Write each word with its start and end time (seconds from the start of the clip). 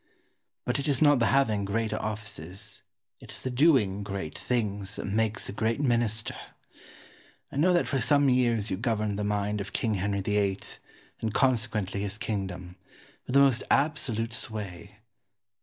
But 0.65 0.79
it 0.79 0.87
is 0.87 0.99
not 0.99 1.19
the 1.19 1.27
having 1.27 1.63
great 1.63 1.93
offices, 1.93 2.81
it 3.19 3.29
is 3.29 3.43
the 3.43 3.51
doing 3.51 4.01
great 4.01 4.35
things, 4.35 4.95
that 4.95 5.05
makes 5.05 5.47
a 5.47 5.51
great 5.51 5.79
Minister. 5.79 6.35
I 7.51 7.57
know 7.57 7.71
that 7.73 7.87
for 7.87 8.01
some 8.01 8.27
years 8.27 8.71
you 8.71 8.77
governed 8.77 9.19
the 9.19 9.23
mind 9.23 9.61
of 9.61 9.73
King 9.73 9.93
Henry 10.01 10.21
VIII., 10.21 10.57
and 11.19 11.35
consequently 11.35 12.01
his 12.01 12.17
kingdom, 12.17 12.77
with 13.27 13.35
the 13.35 13.41
most 13.41 13.61
absolute 13.69 14.33
sway. 14.33 14.95